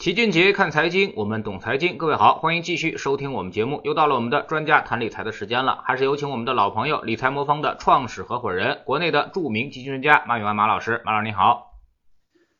[0.00, 1.98] 齐俊杰看财经，我们懂财经。
[1.98, 3.82] 各位好，欢迎继续收听我们节目。
[3.84, 11.02] 又到了我们的专家谈理财的时间了，还是有请我们的老朋友理财魔方的创始合伙人，国内的著名基金专家马永安马老师。
[11.04, 11.74] 马老师你好，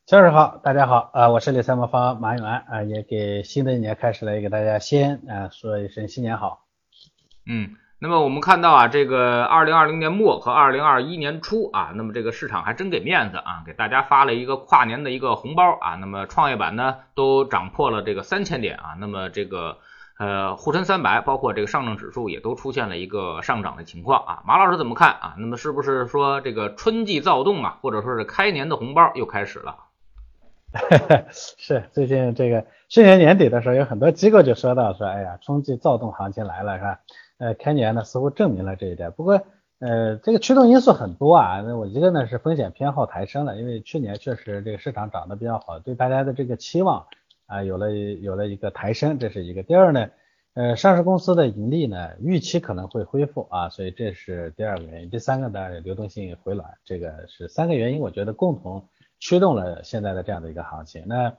[0.05, 6.67] 教授好，大家好啊，我是理财魔方马永安啊，也给新的一年开始了，也给大家先啊说一声新年好。
[7.47, 7.75] 嗯。
[8.03, 15.97] 那么我们看到啊，这个二零二零年末和二零二一年初啊，那么这个市场还真给面子啊，给大家发了一个跨年的一个红包啊。
[15.97, 19.77] 那么创业板呢都涨破了这个三千点啊，那么这个
[20.17, 24.41] 呃沪深三百包括这个上证指数也都出现了一个上涨的情况啊。
[24.47, 25.35] 马老师怎么看啊？
[25.37, 29.75] 那么是不是说这个春季躁动啊，或者说是开年的红包又开始了？
[31.29, 36.97] 是最近这个去年年底的时候，有很多机构就说到说，哎呀，春季躁动行情来了，是吧？
[37.41, 39.11] 呃，开年呢似乎证明了这一点。
[39.13, 39.41] 不过，
[39.79, 41.61] 呃，这个驱动因素很多啊。
[41.61, 47.07] 那我一个呢是风险偏好抬升了，因为去年确实这个市场涨得比较好，对大家的这个期望
[47.47, 49.63] 啊有了有了一个抬升，这是一个。
[49.63, 50.11] 第二呢，
[50.53, 55.09] 呃，上市公司的盈利呢预期可能会恢复啊，所以这是第二个原因。
[55.09, 58.87] 第三个呢，流动性回暖，这个是三个原因，我觉得共同
[59.19, 61.05] 驱动了现在的这样的一个行情。
[61.07, 61.33] 那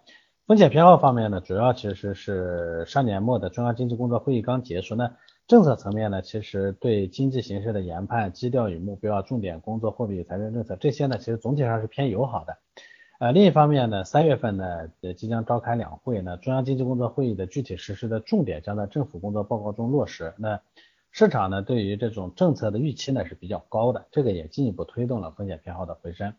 [0.48, 5.12] 风险偏好方面呢，主要其实是上年末的中央经济工作会议刚结束呢。
[5.52, 12.56] 政策层面呢，其实对经济形势的研判、基调与目标、重点工作、货币财政政策这些呢，其实总体上是偏友好的。
[13.18, 20.32] 呃，另一方面呢，三月份呢，呃，即将召开两会呢，中央经济工作会议的具体实施的重点将在政府工作报告中落实。
[20.38, 20.58] 那
[21.10, 26.32] 市场呢，对于这种政策的预期呢是比较高的，这个也进一步推动了风险偏好的回升。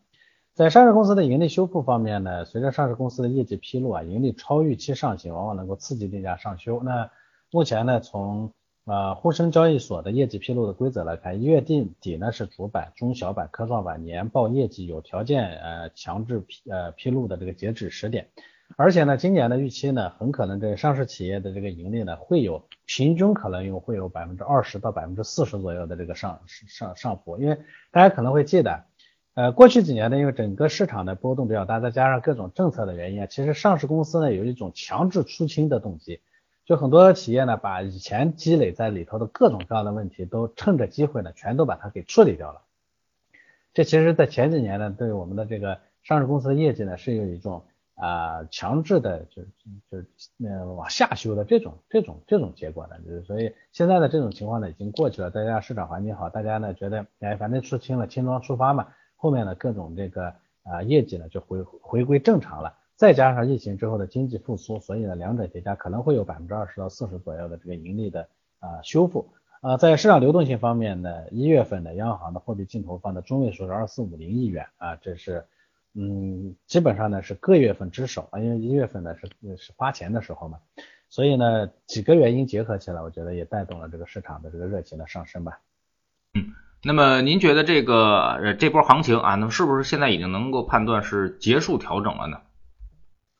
[0.54, 6.82] 在上市公司的盈利修复方面呢，随着上市公司的业绩披露啊，盈利超预期上行，往往能够刺激定价上修。
[6.82, 7.12] 那
[7.52, 8.52] 目前呢，从
[8.86, 18.28] 呃，沪深交易所的业绩披露的规则来看，一月底底呢是主板、中小板、科创板年报业绩有条件呃强制披呃披露的这个截止时点，
[18.76, 27.56] 而且呢，今年的预期呢，很可能这上市企业的这个盈利呢，会有平均可能有会有百分之二十到百分之四十左右的这个上上上浮，因为
[27.90, 28.84] 大家可能会记得，
[29.32, 36.20] 呃，过去几年呢，因为整个市场的波动比较大，再加上各种政策的原因啊，其实上市公司呢有一种强制出清的动机。
[36.64, 42.62] 就很多企业呢，把以前积累在里头的各种各样的问题，都趁着机会呢，全都把它给处理掉了。
[43.74, 47.64] 这其实，在前几年呢，对我们的这个上市公司的业绩呢，是有一种
[47.96, 49.42] 啊强制的，就
[49.90, 50.06] 就
[50.48, 52.98] 呃往下修的这种这种这种结果的。
[53.00, 55.30] 就是所以现在的这种情况呢，已经过去了。
[55.30, 62.74] 大家市场环境好，大家呢觉得哎，反正出清了，轻装出发嘛，后面的各种这个啊业绩呢就回回归正常了。
[62.96, 68.28] 再加上疫情之后的经济复苏，所以呢，两者叠加可能会有百分之二十到四十左右的这个盈利的
[68.60, 69.28] 啊修复
[69.60, 69.76] 啊。
[69.76, 75.44] 在市场流动性方面呢，一月份的央行的货币净投放的中位数是二四五零亿元啊，这是
[75.94, 80.58] 嗯基本上呢是各月份之首啊，因为一月份呢是是发钱的时候嘛，
[81.10, 85.58] 所以呢几个原因结合起来，我觉得也带动了这个市场的这个热情的上升吧。
[86.34, 86.52] 嗯，
[86.84, 92.40] 那么您觉得这个这波行情啊，那么是不是现在已经能够判断是结束调整了呢？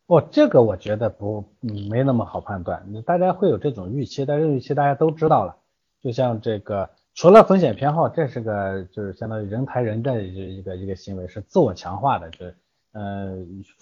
[0.07, 1.43] 哦，这个我觉得不，
[1.89, 2.87] 没那么好判断。
[3.07, 5.57] 大家会有这种预期，但是预期大家都知道了。
[6.03, 12.45] 就像这个，除了风险偏好，这是个就是相当于人抬人的一个一个行为，是自我强化的，就
[12.93, 13.39] 呃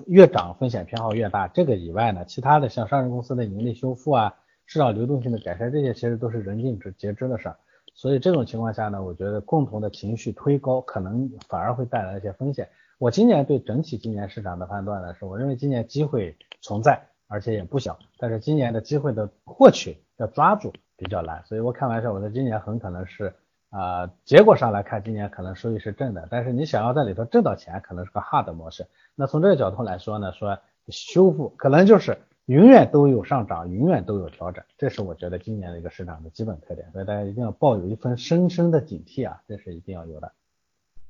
[0.07, 1.49] 越涨风险偏好越大。
[1.49, 4.33] 这个以外呢，其他的像上市公司的盈利修复啊，
[4.67, 7.57] 市场流动性的改善，这些其实都是人尽皆知的事儿。
[7.95, 12.69] 所以这种情况下呢，我觉得共同的情绪推高，可能反而会带来一些风险。
[13.03, 17.99] 我今年对整体今年市场的判断呢，是我认为今年机会存在，而且也不小。
[18.17, 23.35] 但是今年的机会的获取要抓住比较难，所以我开玩笑，我说今年很可能是
[23.71, 26.29] 啊，结果上来看，今年可能收益是正的。
[26.31, 28.87] 但是你想要在里头挣到钱，可能是个 hard 模式。
[29.17, 36.89] 那从这个角度来说呢，说修复可能就是永远都有上涨，永远都有调整，这是我觉得今年的一个市场的基本特点。
[36.93, 40.31] 所以大家一定要抱有一份深深的警惕啊，这是一定要有的。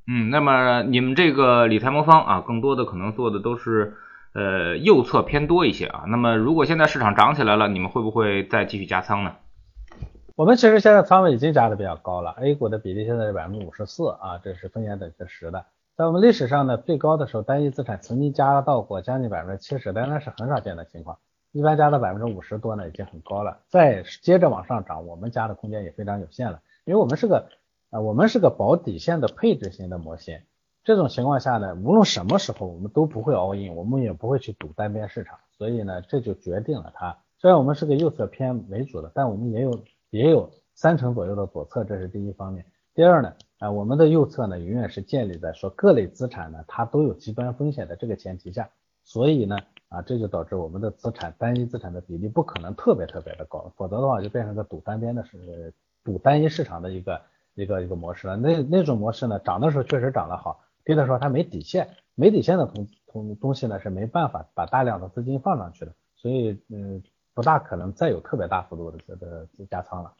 [0.06, 3.94] 嗯，那么你们这个理财魔方啊，更多的可能做的都是
[4.34, 6.04] 呃右侧偏多一些啊。
[6.08, 9.36] 那么如果现在市场涨起来了，你们会不会再继续加仓呢？
[10.34, 15.66] 我们其实现在仓位已经加的比较高了，A 股的比例现在是百分之五十四啊，这是风险等级十的。
[15.96, 21.16] 在我们历史上呢，最高的时候，单一资产曾经加到过将近百分之七十，但那是很少见的情况，
[21.52, 23.58] 一般加到百分之五十多呢，已经很高了。
[23.68, 27.46] 再接着往上涨，我们加的空间也非常有限了，因为我们是个。
[27.92, 30.40] 啊，我们是个保底线的配置型的模型，
[30.82, 37.18] 这种情况下呢，无论什么时候我们都不会 all in，我们也不会去赌单边市场，所以呢，这就决定了它。
[37.36, 42.64] 虽然我们是个右侧偏为主的，但我们也有也有三成左右的左侧，这是第一方面。
[42.94, 48.70] 第二呢，啊，我们的右侧呢，永远是建立在说各类资产呢它都有极端风险的这个前提下，
[49.04, 49.58] 所以呢，
[49.90, 57.20] 啊，这就导致我们的资产单一资产的比例不可能特别特别的高，否则的话就变成个赌单边的是赌单一市场的一个
[57.54, 58.36] 一个一个模式了。
[58.36, 67.02] 那那种模式呢，涨的时候确实涨得好，跌的时候它没底线，没底线的同同东西呢是没办法把大量的资金放上去的，所以嗯，
[67.34, 70.12] 不大可能再有特别大幅度的这个加仓了。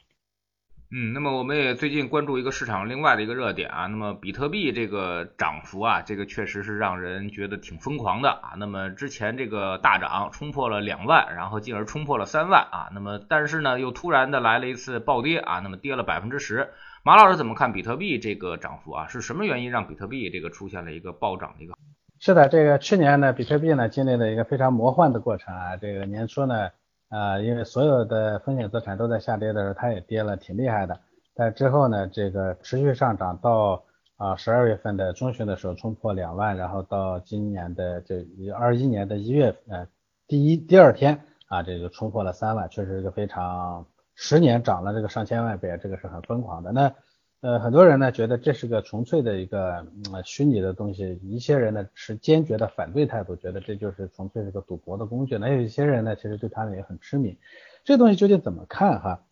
[0.94, 8.52] 嗯，那么我们也最近关注一个市场另外的一个热点啊，那么比特币这个涨幅啊，这个确实是让人觉得挺疯狂的啊。
[8.58, 16.68] 那么之前这个大涨冲破了两万，然后进而冲破了三万啊，那么但是呢又突然的来了一次暴跌啊，那么跌了百分之十。
[17.04, 19.06] 马老师怎么看比特币这个涨幅啊？
[19.08, 21.72] 是什么原因让比特币这个出现了一个暴涨的一个？
[22.20, 26.68] 是的，这个去年呢，比特币呢经历了一个非常魔幻的过程啊，这个年初呢。
[27.12, 30.98] 啊，因为所有的风险资产都在下跌的时候，它也跌了挺厉害的。
[31.34, 33.84] 但之后呢，这个持续上涨到
[34.16, 38.24] 啊十二月份的中旬的时候冲破两万，然后到今年的这
[38.56, 39.86] 二一年的一月呃
[40.26, 46.72] 第一第二天啊这个冲破了三万，确实是非常十年涨了这个上千万倍，这个是很疯狂的。
[46.72, 46.94] 那
[47.42, 49.84] 呃，很多人呢觉得这是个纯粹的一个
[50.24, 55.36] 虚拟的东西，一些人呢持坚决的反对态度，觉得这就是纯粹是个赌博的工具。
[55.38, 57.36] 那有一些人呢，其实对它呢也很痴迷。
[57.82, 59.24] 这东西究竟怎么看哈？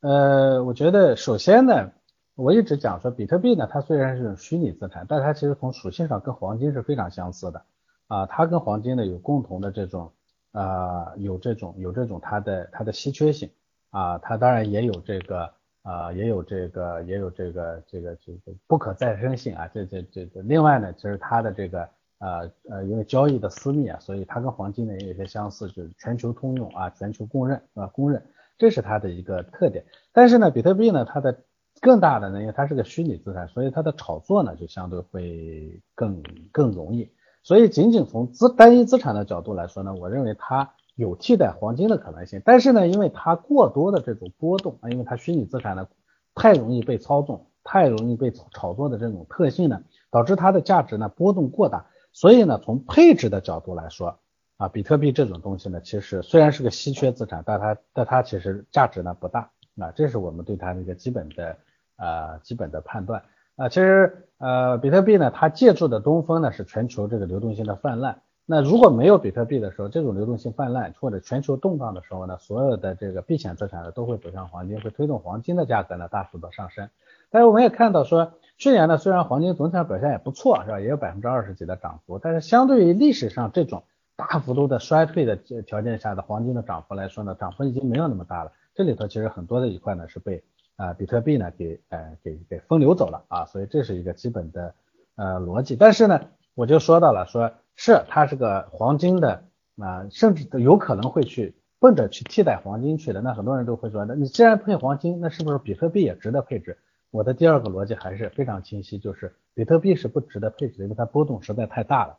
[0.00, 1.92] 呃，我觉得首先呢，
[2.34, 7.62] 我一直讲说，比特币呢，它虽然是虚拟资产，但它其实从属性上跟黄金是非常相似的
[8.08, 10.12] 啊，它跟黄金呢有共同的这种
[10.52, 13.48] 啊，有这种有这种它的它的稀缺性
[13.88, 15.50] 啊，它当然也有这个。
[15.84, 20.40] 啊，也有这个，也有这个，这个，这个不可再生性啊，这这这这。
[20.40, 21.88] 另外呢，其实它的这个，
[22.20, 28.22] 呃呃，因为交易的私密啊，所以它跟黄金呢也有些相似，就是全球通用啊，全球公认啊，公认，
[28.56, 29.84] 这是它的一个特点。
[30.10, 31.38] 但是呢，比特币呢，它的
[31.82, 37.12] 更大的呢，因为它是个虚拟资产，所以它的炒作呢就相对会更更容易。
[37.42, 40.72] 所以仅仅从资单一资产的角度来说呢，我认为它。
[40.96, 45.88] 有替代黄金的可能性，但是呢，因为它过多的这种波动啊，因为它虚拟资产呢
[46.34, 51.86] 太容易被操纵，太容易被炒作的这种特性呢，导致它的价值呢波动过大。
[52.12, 54.20] 所以呢，从配置的角度来说
[54.56, 59.50] 啊，比特币这种东西呢，其实虽然是个稀缺资产，但它但它其实价值呢不大
[59.80, 61.56] 啊，这是我们对它的一个基本的
[61.96, 63.24] 呃基本的判断
[63.56, 63.68] 啊。
[63.68, 68.22] 其实呃，比特币呢，它借助的东风呢是全球这个流动性的泛滥。
[68.46, 76.90] 那如果没有比特币的时候，这种流动性泛滥或者全球动荡的时候呢，所有的这个避险资产呢都会走向黄金，会推动黄金的价格呢大幅的上升。
[77.30, 80.78] 但是我们也看到说，去年呢虽然黄金总体上表现也不错，是吧？
[80.78, 88.52] 也有百分之二十几的涨幅，但是相对于历史上这种大幅度的衰退的条件下的黄金的涨幅来说呢，涨幅已经没有那么大了。
[88.74, 90.44] 这里头其实很多的一块呢是被
[90.76, 94.74] 啊比特币呢给呃给给分流走了啊，所以这是一个基本的
[95.16, 95.76] 呃逻辑。
[95.76, 96.20] 但是呢，
[96.54, 97.50] 我就说到了说。
[97.76, 99.44] 是，它是个黄金的
[99.76, 103.20] 啊，甚至有可能会去奔着去替代黄金去的。
[103.20, 106.78] 那很多人都会说，那你既然配黄金，那是不是比特币也值得配置？
[107.10, 112.18] 我的第二个逻辑还是非常清晰，就是比特币是不值得配置的，因为它波动实在太大了。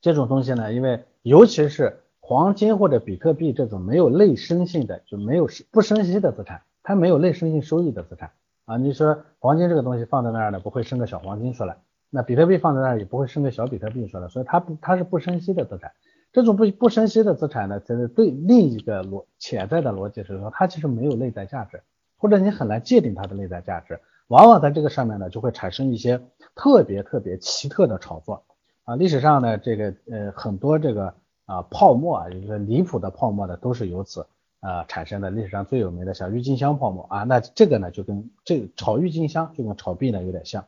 [0.00, 8.30] 这种东西呢，因为尤其是黄金或者比特币这种没有类生性的，就没有不生息的资产，它没有类生性收益的资产
[8.64, 8.76] 啊。
[8.76, 11.76] 你说黄金这个东西放在那儿呢，不会生个小黄金出来。
[12.10, 15.92] 那比特币放在那儿也不会生个小比特币出来，所以它不它是不生息的资产。
[16.32, 21.82] 这种不不生息的资产呢，其实对另一个逻潜在的逻辑是说，它其实没有内在价值，
[22.16, 23.98] 或者你很难界定它的内在价值。
[24.28, 26.20] 往往在这个上面呢，就会产生一些
[26.54, 28.44] 特别特别奇特的炒作
[28.84, 28.94] 啊。
[28.94, 31.14] 历史上呢，这个呃很多这个
[31.46, 34.24] 啊泡沫啊，就是离谱的泡沫呢，都是由此
[34.60, 35.30] 啊产生的。
[35.30, 40.64] 历史上最有名的像郁金香泡沫啊，那这个呢就跟这炒郁金香就跟炒币呢有点像。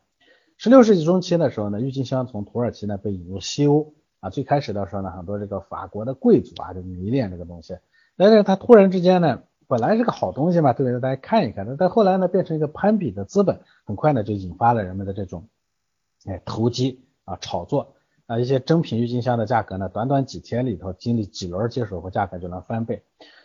[0.63, 4.29] 十六世纪中期的时候呢，郁金香从土耳其呢被引入西欧啊。
[4.29, 7.75] 最开始的时候呢，很多这个法国的贵族啊就迷恋这个东西。
[8.15, 11.01] 但是它突然之间呢，本来是个好东西嘛，对不对？
[11.01, 11.75] 大家看一看。
[11.77, 15.49] 但后来呢，变成一个攀比的资本，很快呢就引发了人们的这种
[16.25, 17.95] 哎投机啊炒作
[18.27, 18.39] 啊。
[18.39, 23.03] 一些真品郁金香的价格呢，短短几天里头，经历几轮接手后，价格就能翻倍。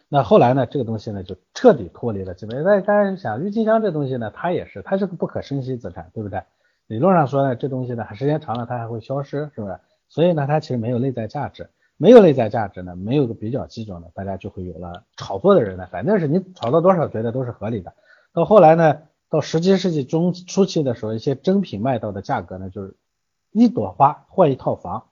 [0.08, 2.62] 那后来呢，这个东西呢就彻底脱离了基本。
[2.62, 6.42] 大家想，郁金香这东西呢，它也是，它是个不可生息资产，对不对？
[6.88, 9.78] 理论上说呢，这东西呢，时间长了它还会消失，是不是？
[10.08, 11.68] 所以呢，它其实没有内在价值，
[11.98, 17.92] 没有内在价值呢，没有个比较基准呢，大家就会有了炒作的人呢，反正是你炒到多少，觉得都是合理的。
[18.32, 22.96] 到后来呢，到十七世纪中初期的时候，一些真品卖到的价格呢，就是
[23.52, 25.08] 一朵花换一套房。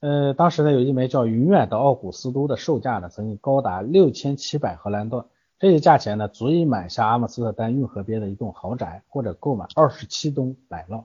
[0.00, 5.24] 呃，当时呢，有一枚叫云远的奥古斯都的售价呢，曾经高达六千七百荷兰盾。
[5.58, 11.04] 这些价钱呢，足以买下阿姆斯特丹运河边的一栋豪宅，或者购买二十七吨奶酪。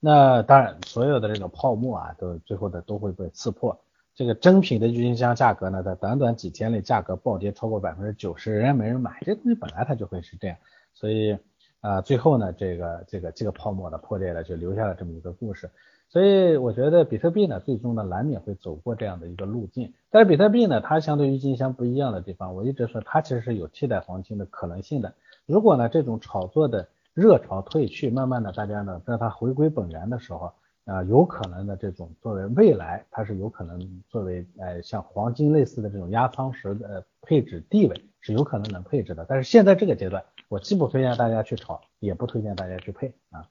[0.00, 3.78] 那当然，所有的这个泡沫啊，都最后的都会被刺破。
[4.14, 10.56] 这个真品的郁金香价格呢，在短短几天内价格暴跌超过百分之九十，人家没人买，这东西本来它就会是这样，
[10.94, 11.36] 所以
[11.80, 15.70] 啊，最后呢，这个这个这个泡沫呢破裂了，就留下了这么一个故事。
[16.10, 19.92] 所以我觉得比特币呢，最终呢难免会走过这样的一个路径。
[20.10, 25.12] 但是比特币呢，它相对于金香不一样的地方，我一直说它其实是有替代黄金的可能性的。
[25.44, 30.50] 如果呢这种炒作的热潮退去，慢慢的大家呢让它回归本源的时候，
[30.86, 39.26] 啊，有可能的这种作为未来，它是有可能作为呃像黄金类似的这种压舱石的配置地位是有可能能配置的。
[39.28, 43.46] 但是现在这个阶段，我既不推荐大家去炒，也不推荐大家去配啊。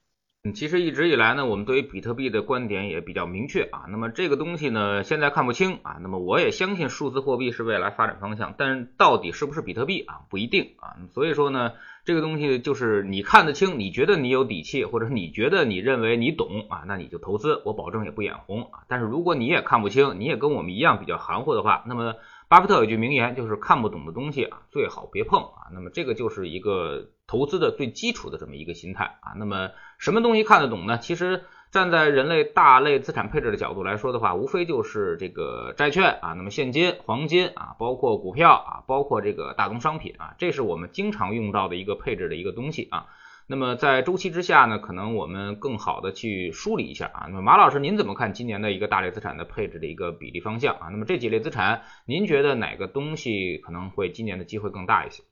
[0.53, 3.85] 其实一直以来呢，我们对于比特币的观点也比较明确啊。
[3.89, 5.97] 那么这个东西呢，现在看不清啊。
[6.01, 10.95] 那么我也相信数字货币是未来发展方向，但到底是不是比特币啊，不一定啊。
[11.13, 11.73] 所以说呢，
[12.05, 18.81] 这个东西就是你看得清，你觉得你有底气，或者你觉得你认为你懂啊，那你就投资，我保证也不眼红啊。
[18.87, 22.15] 但是如果你也看不清，你也跟我们一样比较含糊的话，那么
[22.47, 25.71] 巴菲特有句名言，就是看不懂的东西啊，最好别碰啊。
[25.73, 27.09] 那么这个就是一个。
[27.27, 30.97] 投资的最基础的这么一个心态啊，那么什么东西看得懂呢？
[30.97, 43.07] 其实站在人类大类资产配置的角度来说的话，无非就是这个债券啊，那么现金、黄金啊，包括股票啊，包括这个大宗商品啊，这是我们经常用到的一个配置的一个东西啊。
[43.49, 47.25] 那么在周期之下呢，可能我们更好的去梳理一下啊。
[47.27, 50.87] 那么马老师，您怎么看今年的一个大类资产的配置的一个比例方向啊？
[50.91, 55.23] 那么这几类资产，您觉得哪个东西可能会今年的机会更大一些？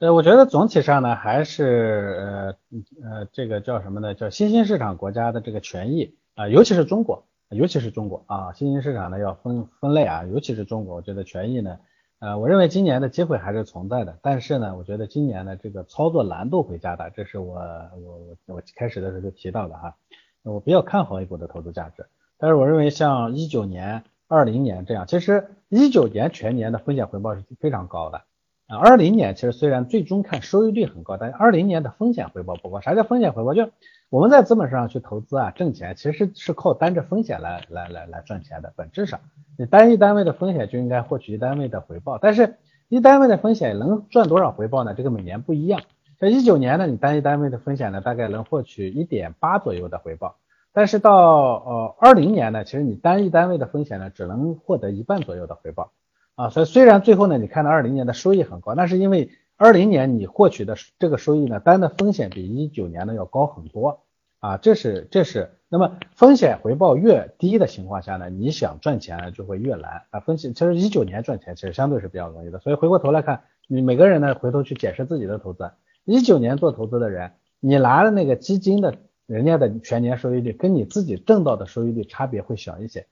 [0.00, 4.14] 呃，我觉得总体上呢，还是呃呃，这个叫什么呢？
[4.14, 11.78] 叫新兴市场国家的这个权益啊，尤其是中国，尤其是中国啊，新兴市场呢要分分类啊，尤其是中国，我觉得权益呢，
[12.18, 19.94] 呃，我认为今年的机会还是存在的，但是呢，我觉得今年呢这个操作难度会加大，这是我我我开始的时候就提到的哈，
[20.42, 28.22] 我比较看好 A 股的投资价值，但是我认为像一九年、二零年这样，其实一九年全年的风险回报是非常高的。
[28.74, 32.80] 啊，二零年其实虽然最终看收益率很高，但二零年的风险回报不高。
[32.80, 33.54] 啥叫风险回报？
[33.54, 33.70] 就
[34.10, 38.72] 我们在资本市场去投资啊，挣钱其实是靠担着风险来来来来赚钱的。
[38.76, 39.20] 本质上，
[39.56, 42.18] 你单一单位的风险就应该获取一单位的回报。
[42.18, 42.56] 但是，
[42.88, 44.94] 一单位的风险能赚多少回报呢？
[44.94, 45.80] 这个每年不一样。
[46.20, 50.36] 像一九年呢，你单一单位的风险呢，大概能获取一点八左右的回报。
[50.72, 55.92] 但是到呃二零年呢，其实你单一单位的风险呢，只能获得一半左右的回报。
[56.36, 64.00] 啊，所以虽然最后呢，你看到二零年的收益很高，那是因为二零年你获取的这个收益呢，单的风险比一九年呢要高很多
[64.40, 70.18] 啊，这是这是，那么风险回报越低的情况下呢，你想赚钱就会越难啊。
[70.20, 75.70] 风险其实一九年赚钱其实相对是比较容易的，所以回过头来看，你每个人呢回头去检视自己的投资，
[76.04, 83.06] 一九年做投资的人，你拿了那个基金的人家的全年收益率，跟你自己挣到的收益率差别会小一些。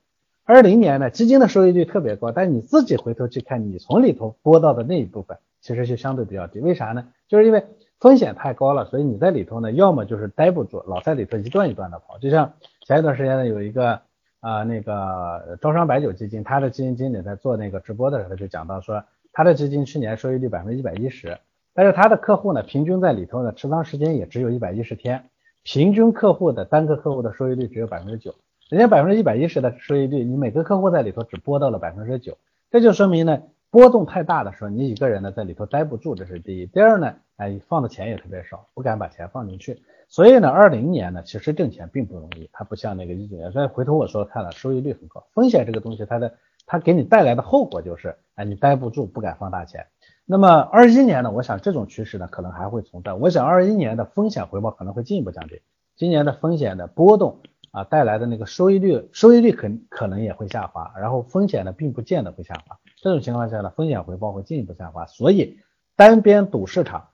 [0.45, 6.59] 二零年呢，基金的收益率特别高，但你自己回头去看，你从里头拨到的那一部分，其实就相对比较低。
[6.59, 7.07] 为啥呢？
[7.29, 7.63] 就是因为
[7.97, 12.17] 风险太高了，所以你在里头呢，要么就是待不住，老在里头一段一段的跑。
[12.19, 12.51] 就像
[12.85, 14.01] 前一段时间呢，有一个
[14.41, 21.37] 啊那个招商白酒基金，他的基金经理在做那个直播的时候就讲到说，他的基金去年收益率百分之一百一十，
[21.73, 25.23] 但是他的客户呢，平均在里头呢持仓时间也只有一百一十天，
[25.63, 28.35] 平均客户的单个客户的收益率只有百分之九。
[28.73, 32.39] 人家百分之一百一十的收益率，你每个客户在里头只拨到了百分之九，
[32.71, 36.65] 这就说明呢，波动太大的时候，你一个人呢在里头待不住，这是第一。
[36.65, 39.83] 第二呢，哎，放的钱也特别少，不敢把钱放进去。
[40.09, 43.51] 所以呢，二零年呢，其实挣钱并不容易，它不像那个一九年。
[43.51, 46.33] 所以回头我说看了，收益率很高，风险这个东西，它的
[46.65, 49.85] 它给你带来的后果就是，哎，你待不住，不敢放大钱。
[50.25, 53.13] 那么二一年呢，我想这种趋势呢，可能还会存在。
[53.13, 55.61] 我想二一年的风险回报可能会进一步降低，
[55.95, 57.37] 今年的风险的波动。
[57.73, 62.77] 啊，带来的那个收益率，收益率可可能也会下滑，然后风险呢，并不见得会下滑。
[63.01, 65.07] 这种情况下呢，风险回报会进一步下滑。
[65.07, 65.57] 所以
[65.95, 67.07] 单边赌市场，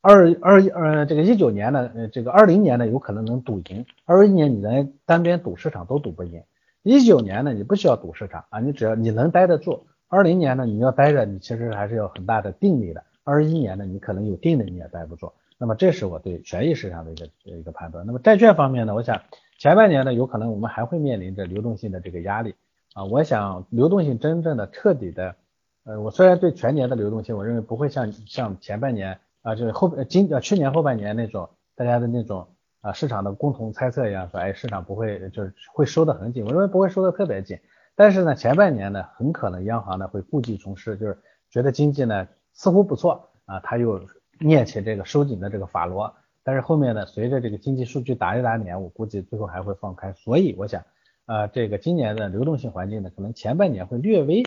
[0.00, 6.40] 二二呃这个一九年呢，呃这个二零年呢，有可能能赌赢，二一年你连单边赌市场都赌不赢。
[6.84, 9.84] 一九年呢，你不需要赌市场啊，你只要你能待得住。
[10.06, 13.02] 二零年呢，你要待着，你其实还是有很大的定力的。
[13.24, 15.32] 二一年呢，你可能有定力，你也待不住。
[15.58, 18.06] 那么这是我对权益市场的一个一个判断。
[18.06, 19.20] 那么债券方面呢，我想。
[19.64, 22.54] 前半年呢，有可能我们还会面临着流动性的这个压力
[22.92, 23.02] 啊。
[23.06, 25.36] 我想流动性真正的彻底的，
[25.84, 32.46] 呃，我虽然对全年的流动性，我认为不会像像前半年啊，就是后今呃去年后半年那种大家的那种
[32.82, 37.58] 啊市场的共同猜测一样，说哎市场不会就是会收得很紧，我认为不会收得特别紧。
[37.96, 41.16] 但是呢，前半年呢，很可能央行呢会故技重施，就是
[41.48, 43.98] 觉得经济呢似乎不错啊，他又
[44.38, 46.14] 念起这个收紧的这个法罗。
[46.44, 50.12] 但是后面呢，随着这个经济数据打一打脸，我估计最后还会放开。
[50.12, 50.84] 所以我想，
[51.26, 54.42] 呃，这个今年的流动性环境呢，可能前半年会略微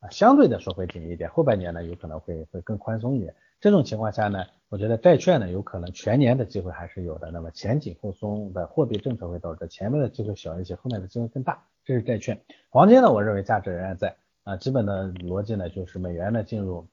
[0.00, 3.34] 啊相对的说会紧一点，后半年呢有可能会会更宽松一点。
[3.60, 7.30] 这种情况下呢，我觉得债券呢有可能全年的机会还是有的。
[7.30, 11.62] 那么前紧后松的货币政策会导致前面的机会小一些，后面的机会更大。
[11.84, 12.40] 这是债券。
[12.70, 16.86] 黄金呢，我认为价值仍然在啊，基本的逻辑呢就是美元呢进入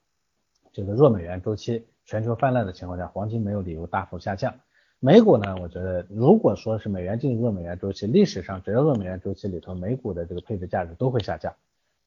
[0.72, 4.52] 这个弱美元周期，全球泛滥的情况下，黄金没有理由大幅下降。
[4.98, 11.54] 美股呢，我觉得如果说是美元进入弱美元周期，历史上只要弱美元周期里头，美股的这个配置价值都会下降。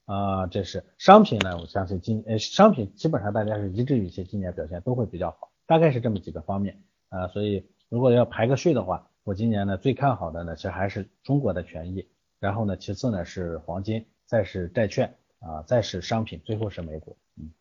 [0.03, 12.10] 啊，这是商品呢，我相信今呃商品基本上大家是一致预期今年表现都会比较好，大概是这么几个方面啊，所以如果要排个序的话，我今年呢最看好的呢其实还是中国的权益，
[12.41, 17.15] 然后呢其次呢是黄金，再是债券啊，再是商品，最后是美股。
[17.38, 17.51] 嗯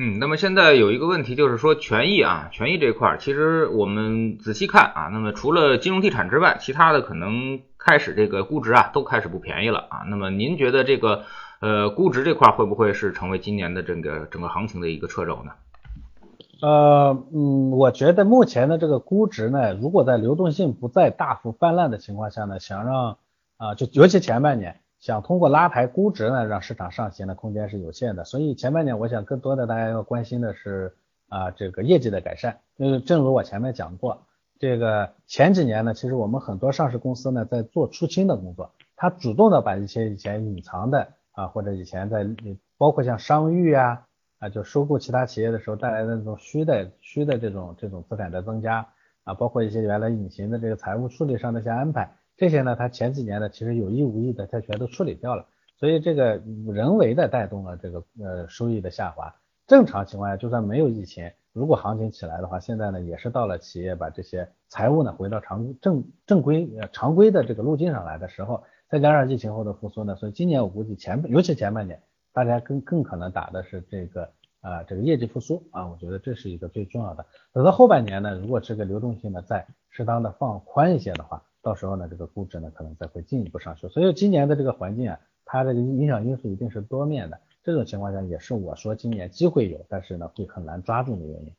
[0.00, 11.24] 嗯，那么现在有一个问题就是说权益啊，权益这块儿其实我们仔细看啊，那么除了金融地产之外，其他的可能开始这个估值啊都开始不便宜了啊，那么您觉得这个？
[11.60, 15.50] 呃，估值这块会不会是成为今年的这个整个行情的一个掣肘呢？
[16.62, 23.18] 呃，嗯，我觉得目前的这个估值呢，如果在流动性不再大幅泛滥的情况下呢，想让
[23.56, 28.24] 啊，就尤其前半年想通过拉抬估值呢，让市场上行的空间是有限的。
[28.24, 30.94] 所以前半年我想更多的大家要关心的是
[31.28, 32.58] 啊，这个业绩的改善。
[32.76, 34.22] 因为正如我前面讲过，
[34.58, 41.08] 这个前几年呢，其实我们很多上市公司呢在做出清的工作，他主动的把一些以前隐藏的。
[41.38, 42.26] 啊，或者以前在
[42.76, 44.04] 包括像商誉啊，
[44.40, 48.84] 啊，就收购其他企业的时候带来的那种虚的虚的这种这种资产的增加
[49.22, 55.44] 啊，包括一些原来隐形的这个财务处理上的一些安排，这些呢，它前几年呢其实有意无意的它全都处理掉了，
[55.76, 56.40] 所以这个
[56.72, 59.34] 人为的带动了这个呃收益的下滑。
[59.66, 68.62] 正常情况下，就算没有疫情，如果行情起来的话，现在呢也是到了企业把这些财务呢回到常正正规呃常规的这个路径上来的时候。
[68.90, 72.00] 再加上疫情后的复苏呢，所以今年我估计前尤其前半年，
[72.32, 74.30] 大家更更可能打的是这个
[74.62, 77.26] 啊这个业绩复苏啊，我觉得这是一个最重要的。
[77.52, 83.88] 等到后半年呢，如果这个流动性呢再适当的放宽一些的话，到时候呢这个估值呢可能再会进一步上去。
[83.88, 87.40] 所以今年的这个环境啊，它这个影响因素一定是多面的。
[87.64, 91.52] 这种情况下也是我说今年机会有，但是呢会很难抓住的原因。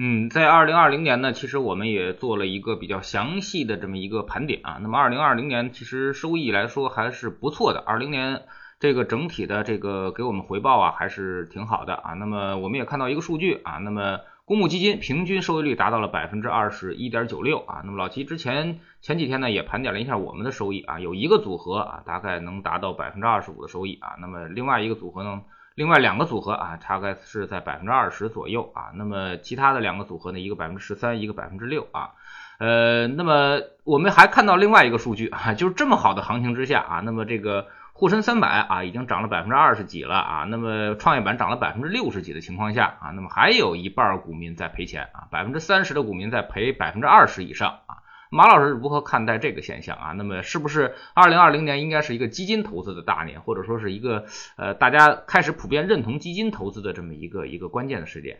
[0.00, 4.78] 嗯，在二零二零年呢，其实我们也做了一个比较详细的这么一个盘点啊。
[4.80, 8.42] 那么二零二零年其实收益来说还是不错的，二零年
[8.78, 12.12] 这个整体的这个给我们回报啊还是挺好的啊。
[12.14, 17.82] 那么我们也看到一个数据啊，那么公募基金平均收益率达到了百分之二十一点九六啊。
[17.84, 25.42] 那么老齐之前前几天呢也盘点了一下我们的收益啊，有一个组合啊大概能达到百分之二十五的收益啊，那么另外一个组合呢？
[25.74, 28.90] 另外两个组合啊，大概是在百分之二十左右啊。
[28.94, 32.12] 那么其他的两个组合呢，一个百分之十三，一个百分之六啊。
[32.58, 37.66] 呃，那么我们还看到另外一个数据啊，就是这么好的行情之下啊，那么这个
[37.98, 47.98] 沪深三百啊已经涨了百分之二十几了啊，那么创业板涨了百分之六十几的情况下啊，那么还有一半股民在赔钱啊，百分之三十的股民在赔百分之二十以上啊。
[48.30, 50.12] 马老师如何看待这个现象啊？
[50.12, 58.38] 那么是不是二零二零年应该是一个基金投资的大年，或者说是一个呃大家开始普遍认同基金投资的这么一个一个关键的时点？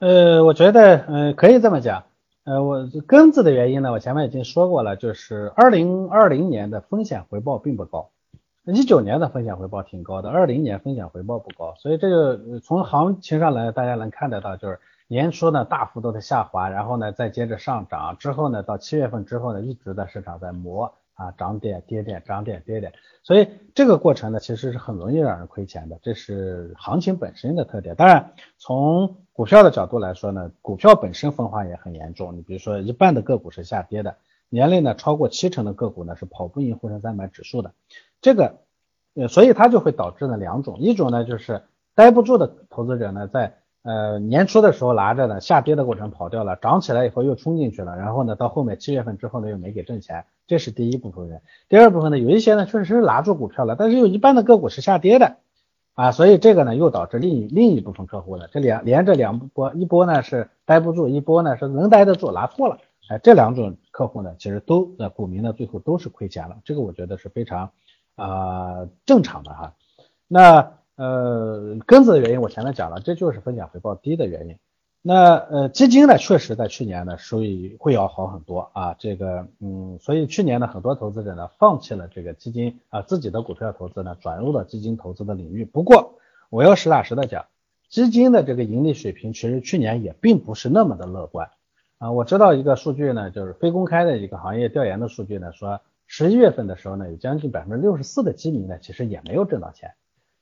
[0.00, 2.02] 呃，我觉得呃可以这么讲，
[2.48, 8.08] 呃，我根子的原因呢，我前面已经说过了，就是二零二零年的风险回报并不高，
[8.64, 14.80] 一九年的风险回报挺高的，二零年风险回报不高，所以这个从行情上来大家能看得到就是。
[15.10, 22.92] 年初呢大幅度的下滑，然后呢再接着上涨，之后呢到七月份之后呢一直在市场在磨啊涨点跌点涨点跌点，
[23.24, 27.96] 所以这个过程呢其实是很容易让人亏钱的，这是行情本身的特点。
[27.96, 32.36] 当然从股票的角度来说呢，股票本身分化也很严重。
[32.36, 34.14] 你比如说一半的个股是下跌的，
[34.48, 37.72] 年内呢超过七成的个股呢是跑不赢沪深三百指数的，
[38.20, 38.60] 这个
[39.14, 41.62] 呃所以它就会导致呢两种，一种呢就是
[41.96, 43.58] 待不住的投资者呢在。
[43.88, 51.40] 呃，年初的时候拿着呢，下跌的过程跑掉了，涨起来以后又冲进去了，然后呢，到后面七月份之后呢，又没给挣钱，这是第一部分人。
[51.70, 55.36] 第二部分呢，有一些呢确实是拿住股票了，但是有一半的个股是下跌的
[55.94, 62.76] 啊，所以这个呢又导致另一另一部分客户呢，这两连着两波，一波呢是待不住，一波呢是能待得住，拿错了，
[63.08, 67.70] 哎，这两种客户呢，其实都呃股民呢最后都是亏钱了，这个我觉得是非常
[68.16, 69.72] 啊正常的哈，
[70.28, 70.77] 那。
[70.98, 74.58] 呃，根子的原因我前面讲了，这就是风险回报低的原因。
[75.00, 78.96] 那呃，基金呢，确实在去年呢收益会要好很多啊。
[78.98, 85.64] 这个嗯，所以去年呢，很多投资者呢放弃了这个基金啊，自己的股票投资呢转入了基金投资的领域。
[85.64, 86.18] 不过
[86.50, 87.46] 我要实打实的讲，
[87.88, 91.48] 基金的这个盈利水平其实去年也并不是那么的乐观
[91.98, 92.10] 啊。
[92.10, 99.92] 我知道一个数据呢，就是非公开的一个行业调研的数据呢，说十一月份的时候呢，有将近百分之六十四的基民呢，其实也没有挣到钱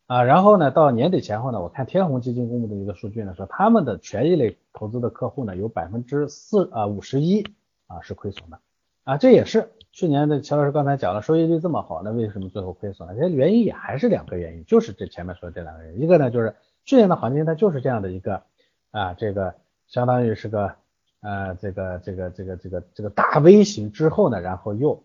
[0.06, 0.22] 啊。
[0.22, 7.44] 然后呢，到年底前后呢，我看天弘基金公布的一个数据呢，说他们的权益类投资的客户呢，有百分之四啊五十一
[7.86, 8.58] 啊是亏损的
[9.04, 9.16] 啊。
[9.16, 13.14] 这也是去年的乔老师刚才讲了，收益率这么好，那为什么最后亏损了？
[13.14, 16.02] 这原因也还是两个原因，就是这前面说的这两个原因。
[16.02, 18.42] 一个呢，就是去年的行情它就是这样的一个
[18.90, 19.54] 啊，这个
[19.86, 20.74] 相当于是个。
[21.22, 25.02] 呃，这个这个这个这个这个大 V 型之后呢，然后又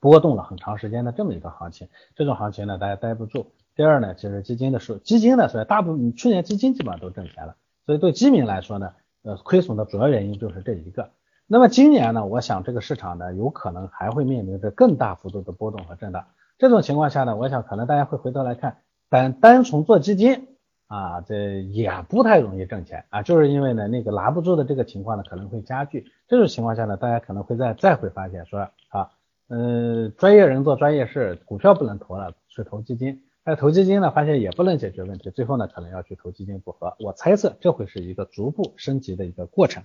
[0.00, 3.52] 波动了很长时间的这么一个行情，这种行情呢，大家待不住。
[3.76, 8.92] 第二呢，其实基金的数，基金呢，所以大部分去年基金基本上都挣钱了，所以对基民来说呢，
[9.22, 11.10] 呃，亏损的主要原因就是这一个。
[11.46, 16.26] 那么今年呢，我想这个市场呢，有可能还会面临着更大幅度的波动和震荡。
[16.58, 20.48] 这种情况下呢，我想可能大家会回头来看，单单从做基金。
[20.86, 26.12] 啊，这也不太容易挣钱啊，就是因为呢，那个拿不住的这个情况呢，可能会加剧。
[26.28, 29.10] 这种情况下呢，大家可能会再再会发现说啊，
[29.48, 33.22] 呃，专业人做专业事，股票不能投了，去投基金。
[33.44, 36.96] 那投基金呢，发现也不能解决问题，最后呢，可能要去投基金组合。
[36.98, 39.82] 我猜测这会是一个逐步升级的一个过程。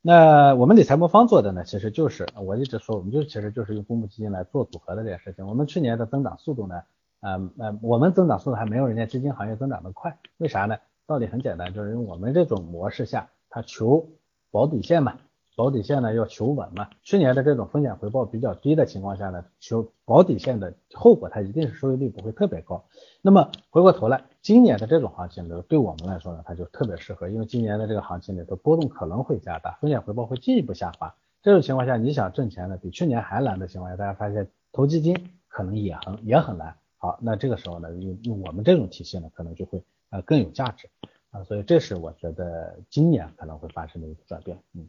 [0.00, 5.46] 那我们理财魔方做的呢，其实就是我一直说，我们就其实就是用公募基金来做组合的这件事情。
[5.46, 6.82] 我们去年的增长速度呢？
[7.20, 10.76] 呃呃，我们增长速度还没有人家基金行业增长的快，为啥呢？
[11.04, 14.08] 道理很简单，就是因为我们这种模式下，它求
[14.50, 15.18] 保底线嘛，
[15.58, 16.88] 保底线呢要求稳嘛。
[17.02, 22.84] 去年的这种风险回报比较低的情况下呢，求保底线的后果，它一定是收益率不会特别高。
[23.22, 31.12] 那么回过头来，今年的这种行情呢，对我们来说呢，它就特别适合，因为今年的这个行情里头波动可能会加大，风险回报会进一步下滑。
[31.42, 36.76] 这种情况下，你想挣钱呢，比去年还难的情况下，大家发现投基金可能也很也很难。
[36.98, 40.88] 好，那这个时候呢，用用我们这种体系呢，可能就会呃更有价值
[41.30, 44.56] 啊，所以这是我觉得今年可能会发生的一个转变。
[44.74, 44.88] 嗯，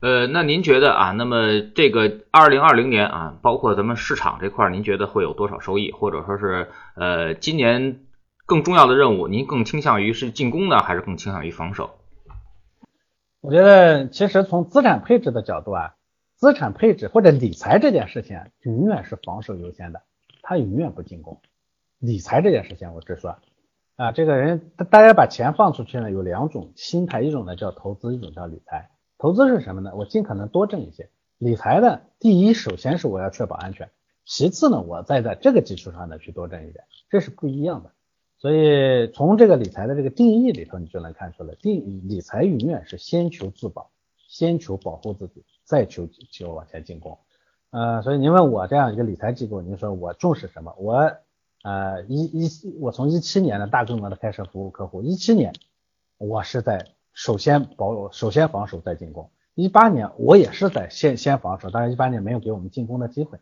[0.00, 8.00] 呃，那您觉得啊，那么这个二零二零年啊，包括咱们市场这块，您觉得会有多少收益，或者说是呃今年
[8.46, 11.90] 更重要的任务，您更倾向于是进攻呢，还是更倾向于防守？
[13.42, 15.94] 我觉得其实从资产配置的角度啊，
[16.34, 20.00] 资产配置或者理财这件事情，永远是防守优先的，
[20.40, 21.42] 它永远不进攻。
[21.98, 23.36] 理财这件事情，我直说
[23.96, 28.88] 啊，这个人大家把钱放出去呢，有两种心态，一种呢叫投资，一种叫理财。
[29.20, 29.92] 投资是什么呢？
[29.94, 31.10] 我尽可能多挣一些。
[31.36, 33.90] 理财呢，第一，首先是我要确保安全，
[34.24, 37.90] 其次呢，我再在这个基础上呢去多挣一点，这是不一样的。
[38.38, 43.90] 所以从这个理财的这个定义里头，你就能看出来，定理财永远是先求自保，
[44.26, 47.18] 先求保护自己，再求求往前进攻。
[47.70, 50.74] 呃，所以您问我这样一个理财机构，您说我重视什么？
[50.78, 51.12] 我。
[51.62, 52.48] 呃，一一
[52.80, 55.52] 我从一七年的大规模的开设服务客户，一七年
[56.16, 63.38] 我是在首先保首先防守再进攻，一八年我也是在先先防守，但是一八年没有给我们进攻的机会，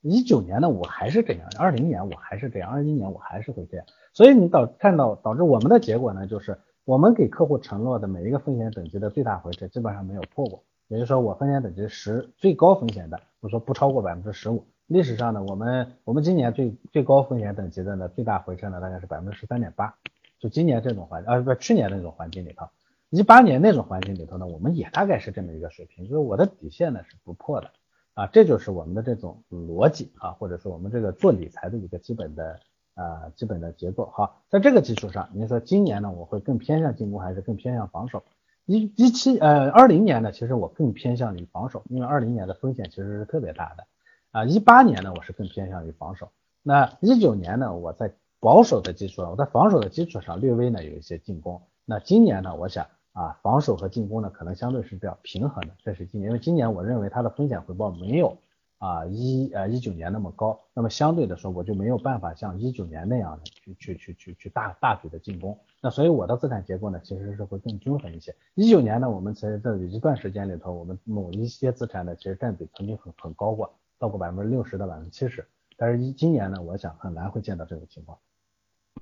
[0.00, 14.64] 一九年呢我还是这样，二零年我还是这样，二一年我还是会这样，所以你导看到导致我们的结果呢，就是我们给客户承诺的每一个风险等级的最大回撤基本上没有破过，也就是说我风险等级十最高风险的，我说不超过百分之十五。
[14.86, 19.94] 历史上呢，我们我们今年最最高风险等级的呢，最大回撤呢大概是百分之十三点八。
[20.40, 22.66] 就今年这种环啊不去年那种环境里头，
[23.10, 26.04] 一八年那种环境里头呢，我们也大概是这么一个水平。
[26.04, 27.70] 就是我的底线呢是不破的
[28.14, 32.60] 啊，这就是我们的这种逻辑啊，或者说我们这个做理财的一个基本的
[32.94, 34.06] 啊基本的结构。
[34.14, 38.22] 好，在这个基础上，您说今年呢我会更偏向进攻还是更偏向防守？
[38.66, 43.86] 一一七呃二零年呢，其实我更偏向于防守，因为二零年的风险其实是特别大的。
[44.30, 46.28] 啊，一八年呢，我是更偏向于防守。
[46.62, 51.60] 那一九年呢，我在保守的基础上，我在防守的基础上略微呢有一些进攻。
[51.84, 55.74] 那今年呢，我想啊，防守和进攻呢可能相对是比较平衡的。
[55.82, 58.38] 这是今年，因为今年我认为它的风险回报没有
[58.78, 60.60] 啊一呃一九年那么高。
[60.74, 65.58] 那么相对的说，我就没有办法像一九年那样的去去去去去大大举的进攻。
[65.82, 68.34] 那所以我的资产结构呢，其实是会更均衡一些。
[68.54, 73.72] 一九年呢，我们其实这一段时间里头，我们某一些资产呢，其实占比曾经很很高过。
[73.98, 75.46] 到过百分之六十到百分之七十，
[75.76, 78.16] 但是一今年呢，我想很难会见到这种情况。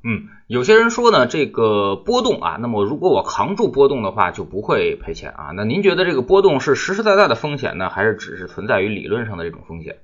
[0.04, 5.50] 嗯，有些人说呢，这个波动啊，那么如果我扛住波动的话，就不会赔钱啊。
[5.54, 9.98] 那您觉得这个波动是实实在在的风险呢，还是只是存在于理论上的这种风险？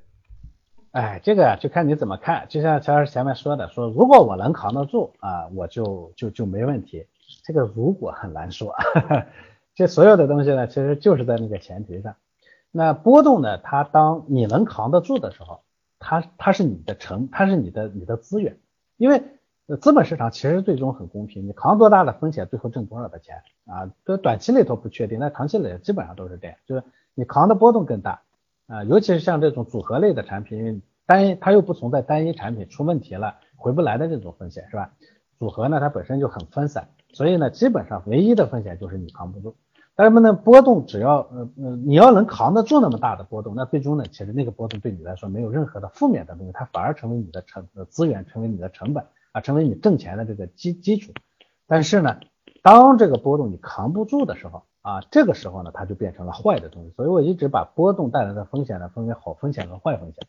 [0.90, 2.46] 哎，这个就看你怎么看。
[2.48, 7.06] 就像乔老师前面说的，说如果我能扛得住啊，我就就就没问题。
[7.44, 8.74] 这个如果很难说，
[9.74, 12.16] 这所有的东西呢，其实就是在那个前提上。
[12.70, 13.58] 那波动呢？
[13.58, 15.62] 它当你能扛得住的时候，
[16.00, 18.58] 它它是你的成，它是你的你的资源，
[18.96, 19.22] 因为
[19.66, 23.90] 那资本市场其实最终很公平，你扛多大的风险，最后挣多少的钱啊？
[24.04, 26.82] 这短期里头不确定，那长期里基本上都是这样，就是
[27.14, 28.20] 你扛的波动更大，
[28.66, 34.90] 啊，尤其是像这种组合类的产品，单一它又不存在单一产品出问题了回不来的这种风险，是吧？
[35.38, 39.56] 组合呢它本身就很分散，所以呢基本上唯一的风险就是你扛不住。
[39.96, 51.12] 但是呢波动只要呃呃你要能扛得住那么大的波动，那最终呢其实那个波动对你来说没有任何的负面的东西，它反而成为你的成资源，成为你的成本啊，成为你挣钱的这个基基础。
[51.66, 52.20] 但是呢，
[52.62, 56.90] 当这个波动你扛不住的时候啊，这个时候呢它就变成了坏的东西。
[56.92, 60.24] 所以我一直把波动带来的风险呢分为好风险和坏风险。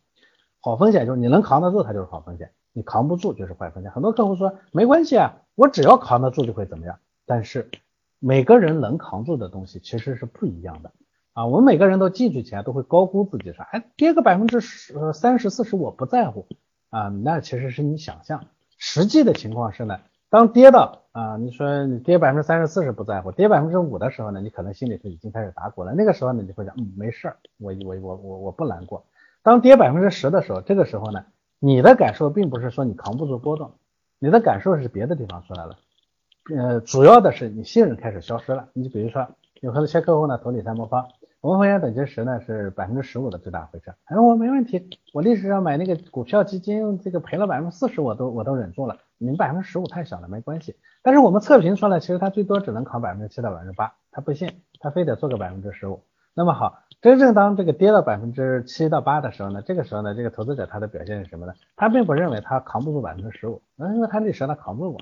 [0.59, 3.91] 好风险就是你能扛得住，它就是好风险；你扛不住就是坏风险。
[3.91, 6.97] 很多客户说没关系啊，我只要扛得住就会怎么样。
[7.27, 7.69] 但是
[8.19, 10.91] 每个人能扛住的东西其实是不一样的
[11.33, 11.45] 啊。
[11.45, 16.47] 我们每个人都进去前都会高估自己，说哎跌个百分之十、三十、四十我不在乎
[16.89, 18.47] 啊，那其实是你想象。
[18.87, 19.97] 实际的情况是呢，
[20.29, 25.95] 当跌到啊，你说你跌百分之三十、四十不在乎，跌百分之五的时候呢，你可能心里头已经开始打鼓了。
[25.95, 29.03] 那个时候呢，你会想嗯没事儿，我我我我我不难过。
[29.41, 31.25] 当跌百分之十的时候，这个时候呢，
[31.57, 33.71] 你的感受并不是说你扛不住波动，
[34.19, 35.77] 你的感受是别的地方出来了。
[36.55, 38.69] 呃，主要的是你信任开始消失了。
[38.73, 39.27] 你就比如说，
[39.61, 41.07] 有很多些客户呢投理财魔方，
[41.45, 48.97] 我们风险等级十呢是百分之十五的最大回撤，哎，我没问题，我历史上买那个股票基金，这个赔了百分之四十我都我都忍住了。
[49.19, 50.75] 你们百分之十五太小了，没关系。
[51.03, 56.01] 但是我们测评出来，其实它最多只能扛百分之七到百分之八，他不信，他非得做个百分之十五。
[56.33, 61.53] 那么好，真正当这个跌到百分之七到八的时候呢，这个时候呢，这个投资者他的表现是什么呢？
[61.75, 64.97] 他并不认为他扛不住百分之十五，那因为他历史他扛不住，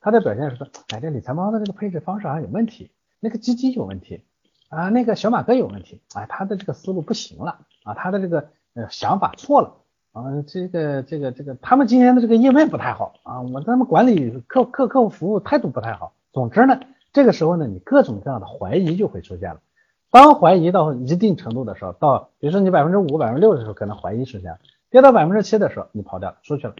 [0.00, 4.22] 他的表现是说，哎，这理财猫的这个配置方式好像有问题，那个基金有问题
[4.68, 9.74] 啊，那个小马哥有问题，哎，他的这个思路不行了啊，他的这个呃想法错了
[10.12, 16.80] 啊，这个这个这个他们今天的这个页面不太好啊，我他们管理客客客户服务态度不太好，总之呢，
[17.12, 19.60] 这个时候呢，你各种各样的怀疑就会出现了。
[20.10, 24.54] 当怀疑到一定程度的时候，到比如说你百分之五、百分之六的时候，可能怀疑出现；
[24.90, 26.74] 跌到百分之七的时候，你跑掉了，出去了。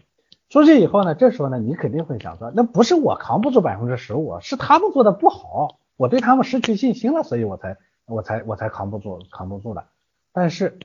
[0.49, 9.83] 出去以后呢，这时候呢，你肯定会想说，那不是我扛不住百分之十五，是他们做的不好，我对他们失去信心了，所以我才我才我才扛不住，扛不住的。
[10.31, 10.79] 但是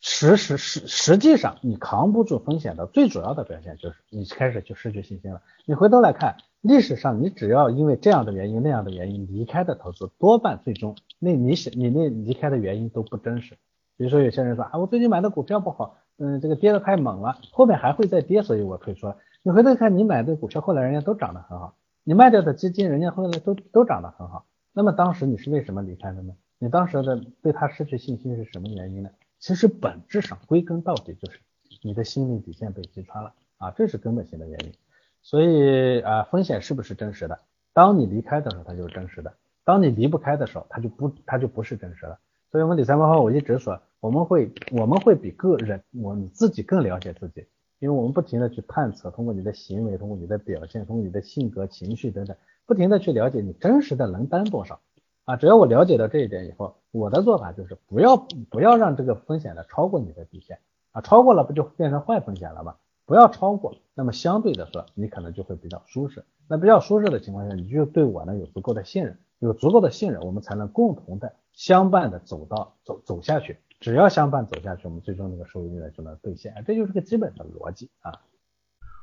[0.00, 5.42] 实实实实际上，你扛不住风险的最主要的表现就是你开始就失去信心了。
[5.66, 6.36] 你回头来看。
[6.60, 13.56] 历史上，你只要因为这样的原因、那样的原因离开的投资，多半最终那你想你那离开的原因都不真实。
[13.96, 19.18] 比如说有些人说啊，我最近买的股票不好，嗯，这个跌的太猛了，后面还会再跌，所以我退出了。
[19.44, 21.74] 你回头看，你买的股票后来人家都涨得很好，
[22.08, 24.46] 你卖掉的基金人家后来都都涨得很好。
[24.72, 26.34] 那么当时你是为什么离开的呢？
[26.58, 29.10] 你当时的对他失去信心是什么原因呢？
[29.38, 31.38] 其实本质上归根到底就是
[31.82, 34.72] 你的心理底线被击穿了啊，这是根本性的原因。
[35.20, 37.38] 所以啊，风险是不是真实的？
[37.74, 39.30] 当你离开的时候，它就是真实的；
[39.62, 42.18] 当你离不开的时候，它就不，它就不是真实的。
[42.50, 47.46] 所以，我们理财魔方，我一直说，我们会，我们会比个人，我你自己更了解自己，
[47.80, 52.36] 因为我们不停的去探测，通过你的行为，通过你的表现，通过你的性格、情绪等等，
[52.66, 54.80] 不停的去了解你真实的能担多少
[55.24, 55.36] 啊。
[55.36, 58.16] 只要我了解到这一点以后，我的做法就是不要
[58.50, 60.58] 不要让这个风险呢超过你的底线
[60.92, 62.76] 啊，超过了不就变成坏风险了吗？
[63.06, 66.24] 不要超过，那么相对的说，你可能就会比较舒适。
[66.46, 73.58] 那比较舒适的情况下，你就对我呢有足够的信任，有足够的信任，我们才能共同的相伴的走到走走下去。
[73.80, 76.52] 只要相伴走下去，我们最终那个收益率呢就能兑现。
[76.66, 78.20] 这就是个基本的逻辑啊。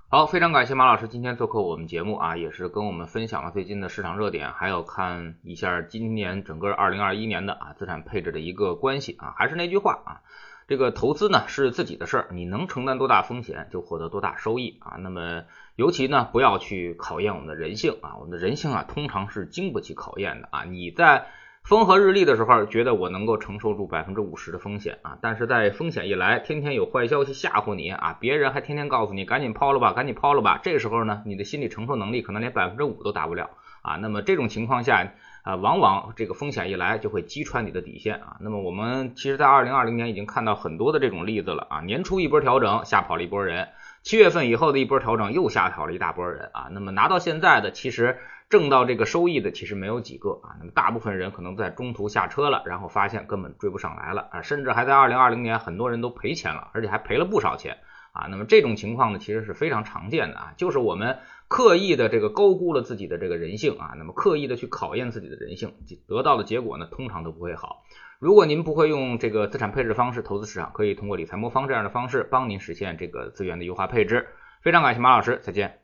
[0.10, 9.34] 好，非常感谢马老师今天做客我们节目啊，也是跟我们分享了最近的市场热点，还有看一下今年整个二零二一年的啊资产配置的一个关系啊。
[9.38, 10.22] 还是那句话啊。
[10.68, 14.98] 这个投资呢是自己的事儿，你能承担多大风险就获得多大收益啊。
[15.00, 15.44] 那么
[15.76, 20.64] 尤其呢不要去考验我们的人性啊，我们的人性啊通常是经不起考验的啊。
[20.64, 21.28] 你在
[21.64, 33.52] 风和日丽的时候觉得我能够承受住百分之五十的风险啊，但是在风险一来，天天有坏消息吓唬你啊，别人还天天告诉你赶紧抛了吧，赶紧抛了吧，这时候呢你的心理承受能力可能连百分之五都达不了
[33.84, 33.98] 啊。
[33.98, 35.14] 那么这种情况下。
[35.46, 38.38] 啊，往往这个风险一来就会击穿你的底线啊。
[38.40, 41.82] 那么我们其实，在二零二零年已经看到很多的这种例子了啊。
[41.82, 43.70] 年初一波调整吓跑了一波人，
[44.02, 46.68] 七月份以后的一波调整又吓跑了一大波人啊。
[46.72, 48.18] 那么拿到现在的，其实
[48.50, 50.58] 挣到这个收益的其实没有几个啊。
[50.58, 57.78] 那么大部分人可能在中途下车了，然后发现根本追不上来了啊，甚至还在二零二零年很多人都赔钱了，而且还赔了不少钱
[58.16, 58.28] 啊。
[58.32, 61.20] 那么这种情况呢，其实是非常常见的啊，就是我们。
[61.48, 65.76] 刻意的这个高估了自己的这个人性啊，那么刻意的去考验自己的人性，
[66.08, 67.84] 得到的结果呢，通常都不会好。
[68.18, 74.28] 如果您不会用这个资产配置方式投资市场，可以通过理财魔方这样的方式帮您实现这个资源的优化配置。
[74.64, 75.82] 非常感谢马老师，再见。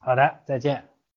[0.00, 0.93] 好的，再见。